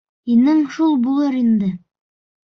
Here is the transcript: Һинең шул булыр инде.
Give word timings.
Һинең 0.29 0.61
шул 0.75 0.95
булыр 1.03 1.37
инде. 1.41 1.69